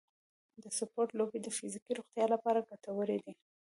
[0.63, 3.33] د سپورټ لوبې د فزیکي روغتیا لپاره ګټورې دي.